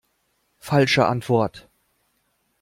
[0.57, 1.69] Falsche Antwort.